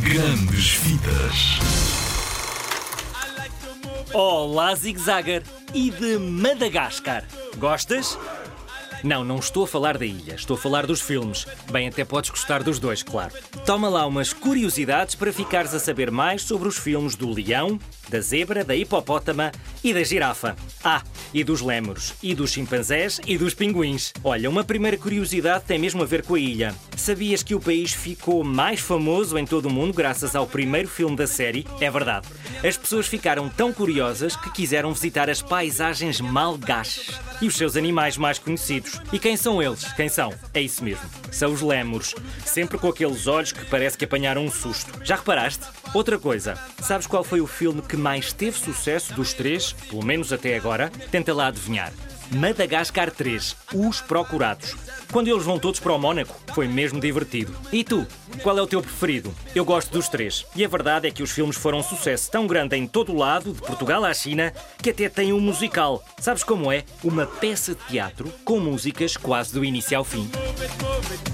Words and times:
Grandes 0.00 0.74
Vidas. 0.76 1.58
Olá, 4.12 4.74
Zig 4.74 4.98
Zagger 4.98 5.42
e 5.74 5.90
de 5.90 6.18
Madagascar. 6.18 7.24
Gostas? 7.58 8.18
Não, 9.04 9.24
não 9.24 9.38
estou 9.38 9.64
a 9.64 9.66
falar 9.66 9.98
da 9.98 10.06
ilha, 10.06 10.34
estou 10.34 10.56
a 10.56 10.58
falar 10.58 10.86
dos 10.86 11.00
filmes. 11.00 11.46
Bem, 11.70 11.88
até 11.88 12.04
podes 12.04 12.30
gostar 12.30 12.62
dos 12.62 12.78
dois, 12.78 13.02
claro. 13.02 13.34
Toma 13.66 13.88
lá 13.88 14.06
umas 14.06 14.32
curiosidades 14.32 15.14
para 15.14 15.32
ficares 15.32 15.74
a 15.74 15.80
saber 15.80 16.10
mais 16.10 16.42
sobre 16.42 16.68
os 16.68 16.78
filmes 16.78 17.14
do 17.14 17.30
leão, 17.30 17.78
da 18.08 18.20
zebra, 18.20 18.64
da 18.64 18.74
hipopótama 18.74 19.52
e 19.82 19.92
da 19.92 20.02
girafa. 20.02 20.56
Ah, 20.82 21.02
e 21.34 21.42
dos 21.44 21.60
lémures, 21.60 22.14
e 22.22 22.34
dos 22.34 22.52
chimpanzés 22.52 23.20
e 23.26 23.36
dos 23.36 23.54
pinguins. 23.54 24.12
Olha, 24.22 24.48
uma 24.48 24.64
primeira 24.64 24.96
curiosidade 24.96 25.64
tem 25.64 25.78
mesmo 25.78 26.02
a 26.02 26.06
ver 26.06 26.22
com 26.24 26.34
a 26.34 26.40
ilha. 26.40 26.74
Sabias 27.02 27.42
que 27.42 27.52
o 27.52 27.58
país 27.58 27.92
ficou 27.92 28.44
mais 28.44 28.78
famoso 28.78 29.36
em 29.36 29.44
todo 29.44 29.66
o 29.66 29.70
mundo 29.72 29.92
graças 29.92 30.36
ao 30.36 30.46
primeiro 30.46 30.86
filme 30.86 31.16
da 31.16 31.26
série? 31.26 31.66
É 31.80 31.90
verdade. 31.90 32.28
As 32.64 32.76
pessoas 32.76 33.08
ficaram 33.08 33.48
tão 33.48 33.72
curiosas 33.72 34.36
que 34.36 34.52
quiseram 34.52 34.94
visitar 34.94 35.28
as 35.28 35.42
paisagens 35.42 36.20
malgaches 36.20 37.10
e 37.40 37.48
os 37.48 37.56
seus 37.56 37.76
animais 37.76 38.16
mais 38.16 38.38
conhecidos. 38.38 39.00
E 39.12 39.18
quem 39.18 39.36
são 39.36 39.60
eles? 39.60 39.92
Quem 39.94 40.08
são? 40.08 40.32
É 40.54 40.60
isso 40.60 40.84
mesmo. 40.84 41.02
São 41.32 41.52
os 41.52 41.60
lémures. 41.60 42.14
Sempre 42.46 42.78
com 42.78 42.86
aqueles 42.86 43.26
olhos 43.26 43.50
que 43.50 43.64
parece 43.64 43.98
que 43.98 44.04
apanharam 44.04 44.44
um 44.44 44.50
susto. 44.50 45.04
Já 45.04 45.16
reparaste? 45.16 45.66
Outra 45.92 46.20
coisa, 46.20 46.56
sabes 46.80 47.08
qual 47.08 47.24
foi 47.24 47.40
o 47.40 47.48
filme 47.48 47.82
que 47.82 47.96
mais 47.96 48.32
teve 48.32 48.56
sucesso 48.56 49.12
dos 49.14 49.32
três, 49.32 49.72
pelo 49.90 50.04
menos 50.04 50.32
até 50.32 50.56
agora? 50.56 50.88
Tenta 51.10 51.34
lá 51.34 51.48
adivinhar. 51.48 51.92
Madagascar 52.34 53.10
3, 53.10 53.56
Os 53.74 54.00
Procurados. 54.00 54.74
Quando 55.12 55.28
eles 55.28 55.44
vão 55.44 55.58
todos 55.58 55.78
para 55.78 55.92
o 55.92 55.98
Mónaco, 55.98 56.34
foi 56.54 56.66
mesmo 56.66 56.98
divertido. 56.98 57.54
E 57.70 57.84
tu? 57.84 58.06
Qual 58.42 58.56
é 58.56 58.62
o 58.62 58.66
teu 58.66 58.80
preferido? 58.80 59.34
Eu 59.54 59.64
gosto 59.64 59.92
dos 59.92 60.08
três. 60.08 60.46
E 60.56 60.64
a 60.64 60.68
verdade 60.68 61.06
é 61.06 61.10
que 61.10 61.22
os 61.22 61.30
filmes 61.30 61.56
foram 61.56 61.78
um 61.78 61.82
sucesso 61.82 62.30
tão 62.30 62.46
grande 62.46 62.76
em 62.76 62.86
todo 62.86 63.12
o 63.12 63.18
lado, 63.18 63.52
de 63.52 63.60
Portugal 63.60 64.04
à 64.04 64.14
China, 64.14 64.52
que 64.82 64.90
até 64.90 65.08
tem 65.08 65.32
um 65.32 65.40
musical. 65.40 66.02
Sabes 66.18 66.42
como 66.42 66.72
é? 66.72 66.84
Uma 67.04 67.26
peça 67.26 67.74
de 67.74 67.84
teatro 67.84 68.32
com 68.44 68.58
músicas 68.58 69.16
quase 69.16 69.52
do 69.52 69.64
início 69.64 69.96
ao 69.96 70.04
fim. 70.04 70.30
Move 70.34 70.62
it, 70.62 70.82
move 70.82 71.12
it. 71.12 71.32